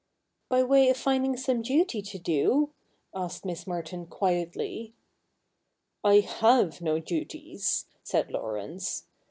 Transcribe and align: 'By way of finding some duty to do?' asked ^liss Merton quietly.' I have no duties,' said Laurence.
'By 0.49 0.63
way 0.63 0.89
of 0.89 0.97
finding 0.97 1.37
some 1.37 1.61
duty 1.61 2.01
to 2.01 2.17
do?' 2.17 2.71
asked 3.13 3.43
^liss 3.43 3.67
Merton 3.67 4.07
quietly.' 4.07 4.95
I 6.03 6.21
have 6.21 6.81
no 6.81 6.97
duties,' 6.97 7.85
said 8.01 8.31
Laurence. 8.31 9.05